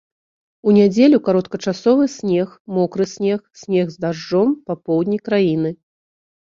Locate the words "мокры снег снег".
2.79-3.87